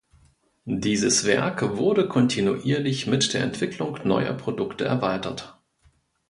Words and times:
Dieses 0.65 1.27
Werk 1.27 1.77
wurde 1.77 2.07
kontinuierlich 2.07 3.05
mit 3.05 3.35
der 3.35 3.43
Entwicklung 3.43 3.99
neuer 4.03 4.33
Produkte 4.33 4.83
erweitert. 4.85 5.59